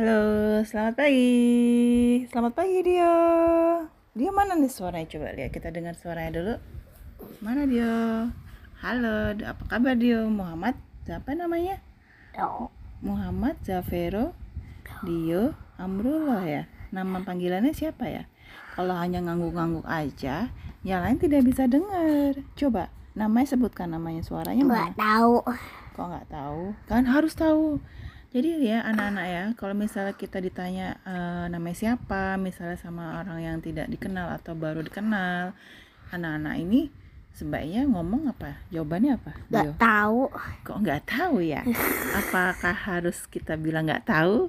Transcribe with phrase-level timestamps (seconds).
[0.00, 1.28] Halo, selamat pagi.
[2.32, 3.12] Selamat pagi dia.
[4.16, 5.04] Dia mana nih suaranya?
[5.04, 6.54] Coba lihat kita dengar suaranya dulu.
[7.44, 7.92] Mana dia?
[8.80, 10.24] Halo, apa kabar dia?
[10.24, 11.84] Muhammad, siapa namanya?
[13.04, 14.32] Muhammad Zafero
[15.04, 16.64] Dio Amrullah ya.
[16.96, 18.24] Nama panggilannya siapa ya?
[18.80, 20.48] Kalau hanya ngangguk-ngangguk aja,
[20.80, 22.40] yang lain tidak bisa dengar.
[22.56, 24.96] Coba, namanya sebutkan namanya suaranya Nggak mana?
[24.96, 25.34] tahu.
[25.92, 26.62] Kok nggak tahu?
[26.88, 27.76] Kan harus tahu.
[28.30, 33.56] Jadi ya anak-anak ya, kalau misalnya kita ditanya eh, namanya siapa, misalnya sama orang yang
[33.58, 35.50] tidak dikenal atau baru dikenal,
[36.14, 36.94] anak-anak ini
[37.34, 38.62] sebaiknya ngomong apa?
[38.70, 39.32] Jawabannya apa?
[39.50, 40.22] Nggak tahu.
[40.62, 41.66] Kok nggak tahu ya?
[42.22, 44.46] Apakah harus kita bilang nggak tahu?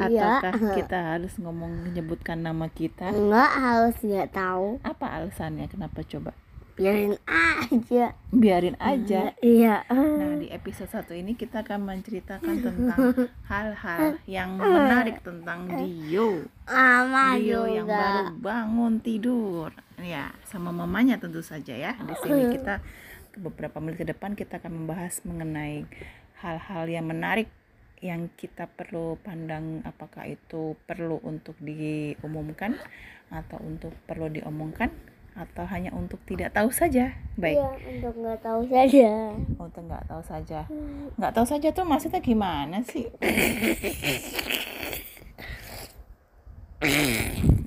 [0.00, 0.40] Iya.
[0.40, 3.12] Ataukah kita harus ngomong menyebutkan nama kita?
[3.12, 4.80] Nggak harus nggak tahu.
[4.80, 5.68] Apa alasannya?
[5.68, 6.32] Kenapa coba?
[6.78, 8.14] Biarin aja.
[8.30, 9.34] Biarin aja.
[9.42, 9.82] Iya.
[9.90, 12.98] Nah, di episode satu ini kita akan menceritakan tentang
[13.50, 16.46] hal-hal yang menarik tentang Dio.
[16.70, 18.38] Mama Dio yang baru juga.
[18.38, 19.74] bangun tidur.
[19.98, 21.98] Ya, sama mamanya tentu saja ya.
[21.98, 22.78] Di sini kita
[23.42, 25.82] beberapa menit ke depan kita akan membahas mengenai
[26.38, 27.50] hal-hal yang menarik
[27.98, 32.78] yang kita perlu pandang apakah itu perlu untuk diumumkan
[33.34, 34.94] atau untuk perlu diomongkan
[35.38, 37.14] atau hanya untuk tidak tahu saja.
[37.38, 37.62] Baik.
[37.62, 39.10] Iya, untuk nggak tahu saja.
[39.62, 40.60] untuk nggak tahu saja.
[41.14, 43.06] Nggak tahu saja tuh maksudnya gimana sih?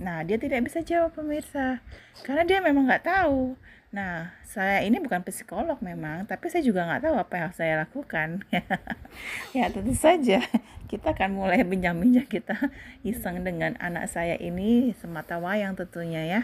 [0.02, 1.80] Nah dia tidak bisa jawab pemirsa.
[2.28, 3.56] Karena dia memang nggak tahu.
[3.92, 8.44] Nah saya ini bukan psikolog memang tapi saya juga nggak tahu apa yang saya lakukan.
[9.56, 10.40] Ya tentu saja.
[10.88, 12.28] Kita akan mulai bincang-bincang.
[12.28, 12.56] Kita
[13.04, 16.42] iseng dengan anak saya ini semata wayang tentunya ya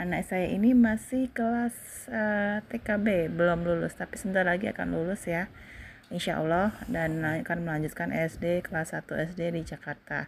[0.00, 5.52] anak saya ini masih kelas eh, TKB belum lulus tapi sebentar lagi akan lulus ya
[6.10, 6.74] Insya Allah.
[6.90, 10.26] Dan akan melanjutkan SD kelas 1 SD di Jakarta.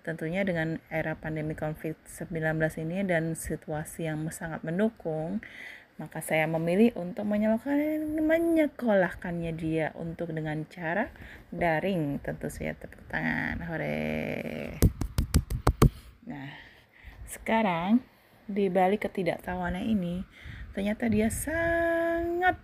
[0.00, 2.32] Tentunya dengan era pandemi COVID-19
[2.80, 5.44] ini dan situasi yang sangat mendukung
[5.98, 11.10] maka saya memilih untuk menyekolahkan menyekolahkannya dia untuk dengan cara
[11.50, 12.22] daring.
[12.22, 13.58] Tentu saja tepuk tangan.
[13.66, 14.78] Hore.
[16.30, 16.54] Nah
[17.26, 18.00] sekarang
[18.48, 20.24] di balik ketidaktahuannya ini
[20.72, 22.56] ternyata dia sangat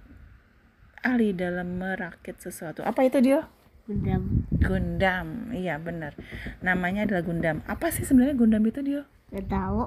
[1.00, 3.44] ahli dalam merakit sesuatu apa itu dia
[3.84, 4.48] Gundam.
[4.56, 6.16] Gundam iya benar
[6.58, 9.80] namanya adalah Gundam apa sih sebenarnya Gundam itu dia Nggak tahu.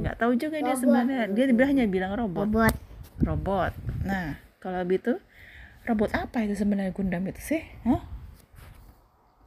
[0.00, 0.80] nah, tahu juga dia Robot.
[0.80, 2.74] sebenarnya dia dia hanya bilang robot Robot.
[3.22, 3.72] robot
[4.02, 5.22] nah kalau gitu
[5.84, 8.02] robot apa itu sebenarnya Gundam itu sih Hah?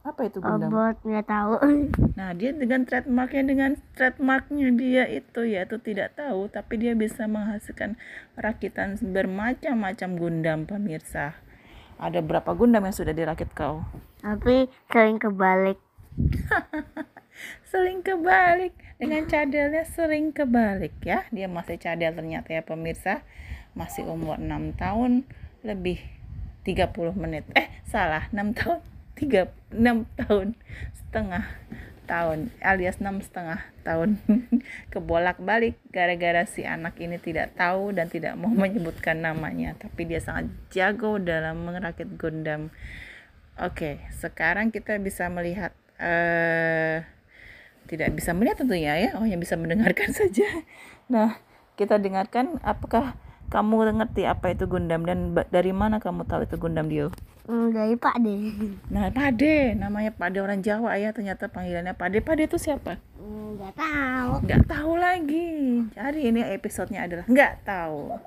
[0.08, 1.54] Apa itu Gundam Robot nggak tahu.
[2.18, 7.94] Nah, dia dengan trademarknya dengan trademarknya dia itu yaitu tidak tahu, tapi dia bisa menghasilkan
[8.34, 11.38] rakitan bermacam-macam Gundam pemirsa.
[12.00, 13.86] Ada berapa Gundam yang sudah dirakit kau?
[14.18, 15.78] Tapi sering kebalik.
[17.70, 21.22] Sering kebalik dengan cadelnya sering kebalik ya.
[21.30, 23.22] Dia masih cadel ternyata ya pemirsa.
[23.78, 25.22] Masih umur 6 tahun
[25.62, 26.02] lebih
[26.66, 27.46] 30 menit.
[27.54, 28.82] Eh, salah, 6 tahun
[29.18, 30.54] 3 6 tahun.
[30.94, 31.44] Setengah
[32.08, 34.16] tahun alias enam setengah tahun.
[34.92, 39.76] Kebolak balik gara-gara si anak ini tidak tahu dan tidak mau menyebutkan namanya.
[39.76, 42.72] Tapi dia sangat jago dalam merakit Gundam.
[43.60, 47.04] Oke sekarang kita bisa melihat eh
[47.88, 49.10] tidak bisa melihat tentunya ya.
[49.20, 50.48] Oh yang bisa mendengarkan saja.
[51.12, 51.36] Nah
[51.76, 53.14] kita dengarkan apakah
[53.52, 57.12] kamu ngerti apa itu Gundam dan dari mana kamu tahu itu Gundam Dio?
[57.48, 58.76] Dari Pak deh.
[58.92, 62.20] Nah, Pade, namanya Pade orang Jawa ya, ternyata panggilannya Pade.
[62.20, 63.00] Pade itu siapa?
[63.16, 64.32] Nggak tahu.
[64.44, 65.48] Nggak tahu lagi.
[65.96, 68.20] Jadi ini episodenya adalah nggak tahu.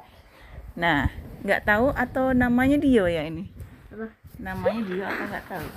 [0.74, 1.14] Nah,
[1.46, 3.46] nggak tahu atau namanya Dio ya ini?
[3.94, 4.10] Apa?
[4.42, 5.68] Namanya Dio atau nggak tahu?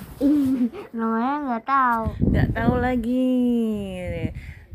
[0.96, 2.04] Namanya nggak tahu.
[2.32, 3.28] Nggak tahu lagi.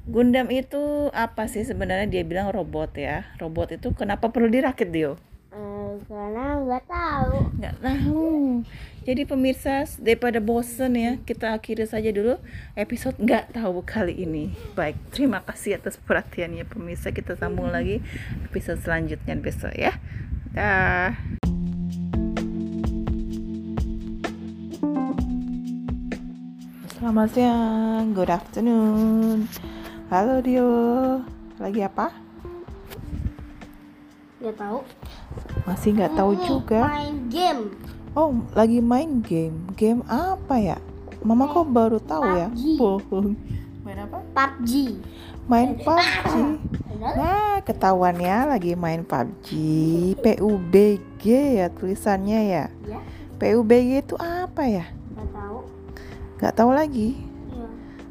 [0.06, 3.26] Gundam itu apa sih sebenarnya dia bilang robot ya?
[3.42, 5.18] Robot itu kenapa perlu dirakit Dio?
[5.50, 7.34] Eh, karena nggak tahu.
[7.58, 8.62] nggak tahu
[9.02, 12.38] jadi pemirsa daripada bosen ya kita akhiri saja dulu
[12.78, 17.98] episode nggak tahu kali ini baik terima kasih atas perhatiannya pemirsa kita sambung lagi
[18.46, 19.98] episode selanjutnya besok ya
[20.54, 21.18] dah
[27.00, 29.48] Selamat siang, good afternoon.
[30.12, 30.68] Halo Dio,
[31.56, 32.12] lagi apa?
[34.44, 34.84] Nggak tahu.
[35.70, 36.90] Masih nggak tahu juga.
[36.90, 37.64] Main game.
[38.18, 39.70] Oh, lagi main game.
[39.78, 40.82] Game apa ya?
[41.22, 42.50] Mama kok baru tahu ya?
[42.82, 43.38] Bohong.
[43.86, 44.18] Main apa?
[44.34, 44.98] PUBG.
[45.46, 46.34] Main PUBG.
[46.90, 47.14] Benar?
[47.14, 49.48] Nah, ketahuan ya lagi main PUBG.
[50.26, 51.24] PUBG
[51.62, 52.66] ya tulisannya ya.
[52.90, 53.00] Ya.
[53.38, 54.90] PUBG itu apa ya?
[55.30, 55.70] Tahu.
[56.42, 57.14] Gak tahu lagi.
[57.54, 57.68] Iya.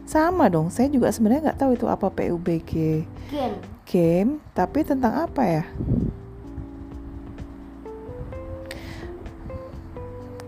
[0.08, 3.56] sama dong saya juga sebenarnya nggak tahu itu apa PUBG Game.
[3.84, 5.64] game tapi tentang apa ya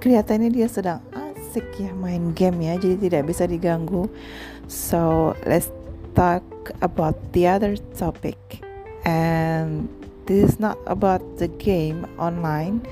[0.00, 4.08] kelihatannya dia sedang asik ya main game ya jadi tidak bisa diganggu.
[4.66, 5.68] So let's
[6.16, 6.42] talk
[6.80, 8.36] about the other topic.
[9.04, 9.88] And
[10.24, 12.86] this is not about the game online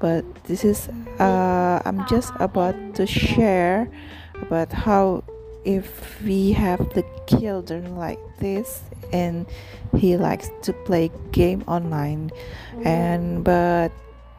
[0.00, 0.88] but this is
[1.20, 3.90] uh, i'm just about to share
[4.40, 5.20] about how
[5.68, 8.80] if we have the children like this
[9.12, 9.46] and
[9.96, 12.30] he likes to play game online.
[12.84, 13.92] And but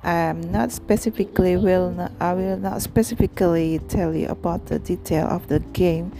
[0.04, 5.48] I'm not specifically will not, I will not specifically tell you about the detail of
[5.48, 6.12] the game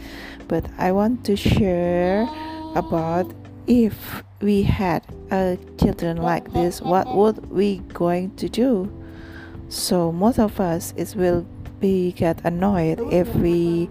[0.48, 2.28] but I want to share
[2.74, 3.32] about
[3.66, 8.92] if we had a children like this what would we going to do?
[9.68, 11.46] So most of us is will
[11.78, 13.88] be get annoyed if we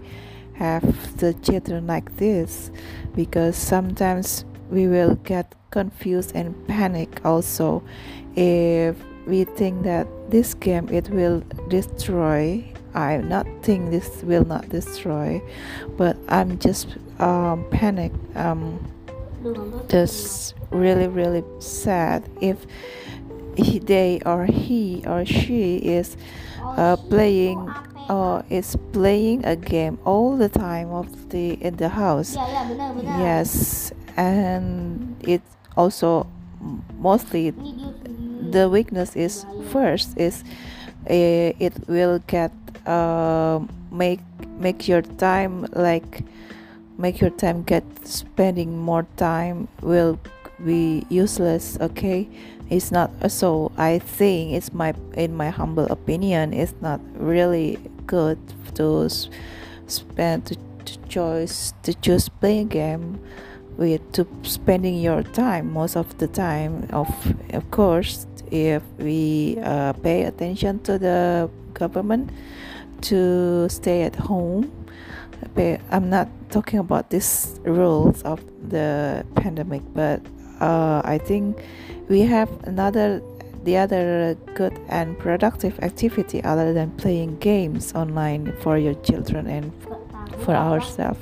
[0.54, 2.70] have the children like this
[3.16, 7.82] because sometimes we will get confused and panic also
[8.36, 12.64] if we think that this game it will destroy
[12.94, 15.40] i'm not think this will not destroy
[15.96, 16.88] but i'm just
[17.18, 18.78] um panic um
[19.88, 22.66] just really really sad if
[23.56, 26.16] he, they or he or she is
[26.76, 27.74] uh, playing
[28.08, 32.36] or is playing a game all the time of the in the house
[33.18, 35.42] yes and it
[35.76, 36.26] also
[36.98, 37.54] mostly.
[38.50, 40.44] The weakness is first is
[41.08, 42.52] uh, it will get
[42.86, 43.60] uh,
[43.90, 44.20] make
[44.58, 46.24] make your time like
[46.98, 50.18] make your time get spending more time will
[50.64, 52.28] be useless okay?
[52.70, 58.38] It's not so i think it's my in my humble opinion it's not really good
[58.76, 59.10] to
[59.88, 63.18] spend to, to choice to choose playing game
[63.76, 67.08] with to spending your time most of the time of
[67.52, 72.30] of course if we uh, pay attention to the government
[73.02, 74.70] to stay at home.
[75.90, 80.20] I'm not talking about these rules of the pandemic but
[80.60, 81.62] uh, i think
[82.08, 83.22] we have another
[83.64, 89.70] the other good and productive activity other than playing games online for your children and
[90.38, 91.20] for ourselves.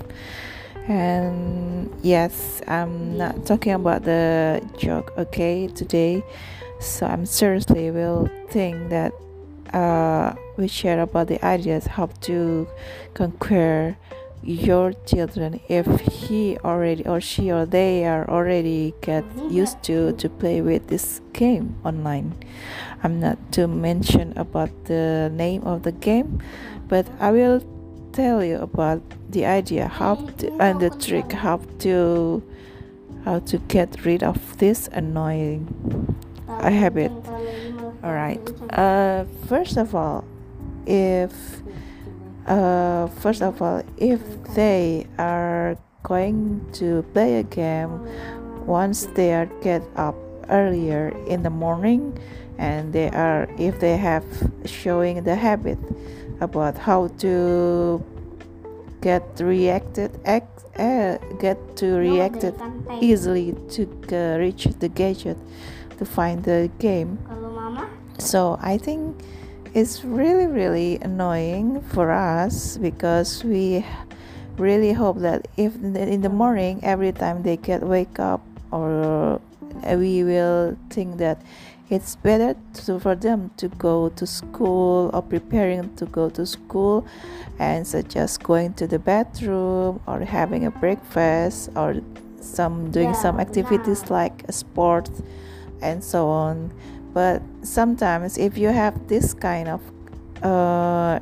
[0.86, 6.22] And yes i'm not talking about the joke okay today
[6.80, 9.12] so i'm seriously will think that
[9.72, 12.66] uh, we share about the ideas how to
[13.14, 13.96] conquer
[14.42, 20.28] your children if he already or she or they are already get used to to
[20.28, 22.32] play with this game online.
[23.02, 26.40] I'm not to mention about the name of the game
[26.88, 27.62] but i will
[28.12, 32.42] tell you about the idea how to, and the trick how to
[33.24, 36.16] how to get rid of this annoying
[36.48, 37.12] I have it.
[38.02, 38.40] all right
[38.70, 40.24] uh, first of all
[40.86, 41.32] if
[42.46, 44.20] uh, first of all if
[44.54, 48.00] they are going to play a game
[48.66, 50.14] once they are get up
[50.48, 52.18] earlier in the morning
[52.58, 54.24] and they are if they have
[54.64, 55.78] showing the habit
[56.40, 58.02] about how to
[59.00, 62.54] get reacted ex- uh, get to reacted
[63.00, 65.36] easily to uh, reach the gadget
[65.98, 67.18] to find the game.
[68.18, 69.20] So I think
[69.74, 73.84] it's really really annoying for us because we
[74.56, 78.40] really hope that if in the, morning every time they get wake up
[78.72, 79.40] or
[79.84, 81.40] uh, we will think that
[81.90, 87.06] it's better to, for them to go to school or preparing to go to school
[87.58, 91.96] and such as going to the bathroom or having a breakfast or
[92.40, 94.22] some doing Yeah, some activities benar.
[94.22, 95.22] like sports
[95.82, 96.72] and so on.
[97.14, 99.80] But sometimes if you have this kind of
[100.42, 101.20] uh,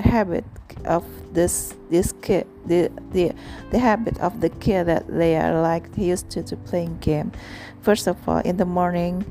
[0.00, 0.44] habit
[0.84, 3.32] of this this kid the, the
[3.70, 7.32] the habit of the kid that they are like used to, to playing game
[7.82, 9.24] first of all in the morning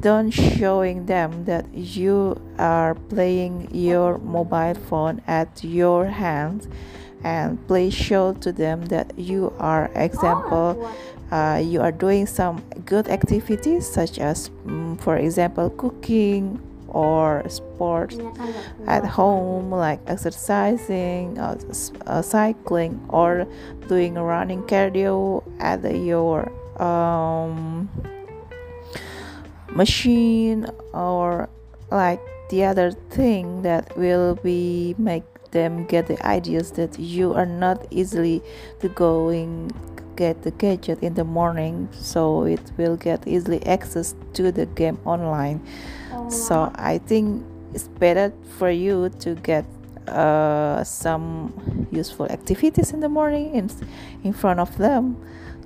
[0.00, 6.66] don't showing them that you are playing your mobile phone at your hand
[7.24, 10.90] and please show to them that you are example
[11.32, 18.18] uh, you are doing some good activities such as mm, for example cooking or sports
[18.86, 23.46] at home like exercising uh, s- uh, cycling or
[23.88, 27.88] doing running cardio at your um,
[29.70, 31.48] machine or
[31.90, 32.20] like
[32.50, 37.86] the other thing that will be make them get the ideas that you are not
[37.90, 38.42] easily
[38.80, 39.70] to going
[40.16, 44.98] get the gadget in the morning so it will get easily access to the game
[45.04, 45.60] online.
[46.12, 49.64] Oh, so i think it's better for you to get
[50.08, 53.70] uh, some useful activities in the morning in,
[54.24, 55.16] in front of them.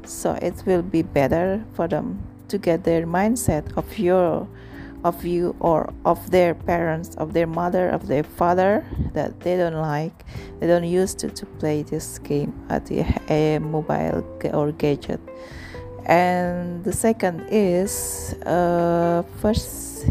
[0.05, 4.47] So it will be better for them to get their mindset of your
[5.07, 8.85] of you or of their parents of their mother of their father
[9.15, 10.25] that they don't like
[10.59, 14.21] they don't used to, to play this game at the a mobile
[14.53, 15.21] or gadget.
[16.07, 20.07] And the second is uh, first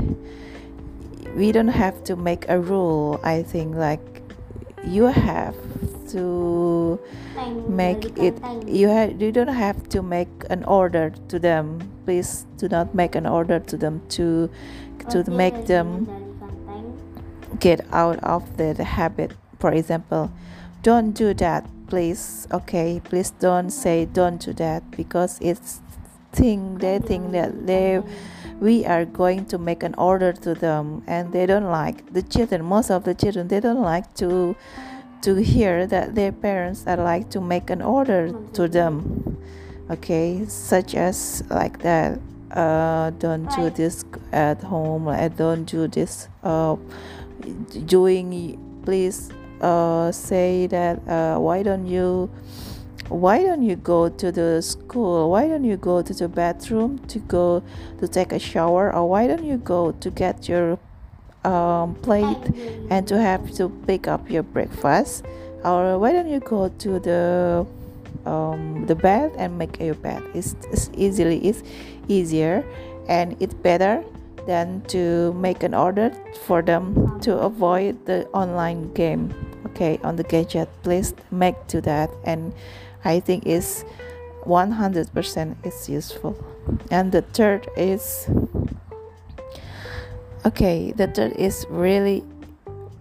[1.35, 4.15] we don't have to make a rule i think like
[4.85, 5.55] you have
[6.07, 6.99] to
[7.67, 8.35] make it
[8.67, 11.79] you have you don't have to make an order to them.
[12.05, 14.49] Please do not make an order to them to
[15.09, 16.07] to make them
[17.59, 19.33] get out of the, the habit.
[19.59, 20.31] For example
[20.81, 22.47] don't do that please.
[22.51, 25.81] Okay please don't say don't do that because it's
[26.31, 28.01] think they think that they
[28.59, 32.13] we are going to make an order to them and they don't like.
[32.13, 34.55] The children most of the children they don't like to
[35.21, 39.37] to hear that their parents are like to make an order to them.
[39.89, 42.19] Okay such as like that
[42.55, 45.07] uh, don't do this at home.
[45.07, 46.77] I don't do this uh,
[47.85, 49.31] doing please
[49.61, 52.29] uh, say that uh, why don't you
[53.09, 55.29] why don't you go to the school?
[55.29, 57.61] Why don't you go to the bathroom to go
[57.99, 58.93] to take a shower?
[58.95, 60.79] Or why don't you go to get your
[61.43, 62.51] um, plate
[62.89, 65.23] and to have to pick up your breakfast?
[65.63, 67.67] Or why don't you go to the
[68.25, 70.23] um, the bed and make your bed.
[70.33, 71.63] It's, it's easily it's
[72.07, 72.65] easier
[73.07, 74.03] and it's better
[74.47, 76.11] than to make an order
[76.45, 79.33] for them to avoid the online game.
[79.67, 82.09] Okay on the gadget please make to that.
[82.23, 82.53] And
[83.03, 83.83] i think it's
[84.45, 86.37] 100% is useful.
[86.91, 88.29] And the third is
[90.45, 92.23] okay the third is really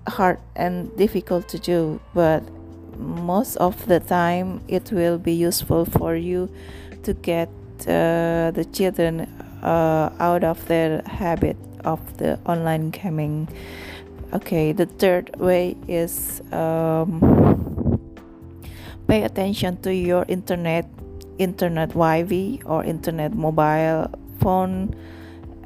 [0.09, 2.43] hard and difficult to do but
[2.99, 6.49] most of the time it will be useful for you
[7.03, 7.49] to get
[7.83, 9.21] uh, the children
[9.63, 13.49] uh, out of their habit of the online gaming.
[14.33, 17.21] Okay the third way is um,
[19.07, 20.89] pay attention to your internet
[21.39, 24.11] internet wi-fi or internet mobile
[24.41, 24.95] phone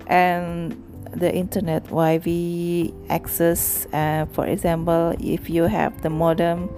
[0.07, 0.83] and
[1.13, 3.87] the internet wi-fi access.
[3.93, 6.69] Uh, for example if you have the modem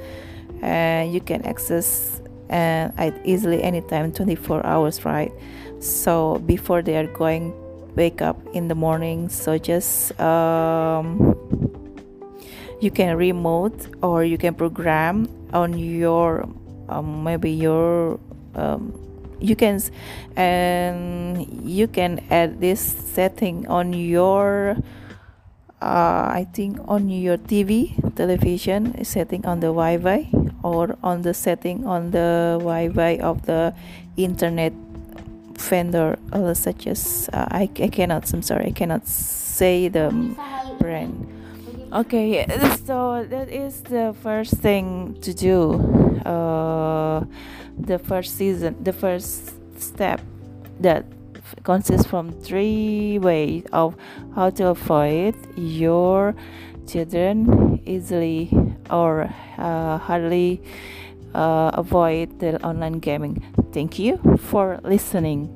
[0.62, 5.32] uh, you can access uh, easily anytime 24 hours right?
[5.80, 7.54] So before they are going
[7.96, 11.36] wake up in the morning so just um,
[12.80, 16.48] you can remote or you can program on your
[16.88, 18.18] um, maybe your
[18.54, 18.92] um,
[19.40, 19.80] you can
[20.36, 24.76] and you can add this setting on your
[25.82, 30.28] uh, I think on your TV television setting on the Wi-Fi
[30.62, 33.74] or on the setting on the Wi-Fi of the
[34.16, 34.72] internet
[35.56, 40.10] vendor uh, such as uh, I, I cannot I'm sorry I cannot say the
[40.78, 41.40] brand
[41.92, 42.46] Okay,
[42.86, 45.72] so that is the first thing to do.
[46.24, 47.24] Uh,
[47.76, 50.20] the first season, the first step
[50.78, 51.04] that
[51.62, 53.96] consists from three ways of
[54.34, 56.34] how to avoid your
[56.86, 58.50] children easily
[58.90, 60.60] or uh, hardly
[61.34, 63.42] uh, avoid the online gaming.
[63.72, 65.48] Thank you for listening.